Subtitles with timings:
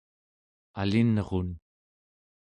[0.81, 1.49] alinrun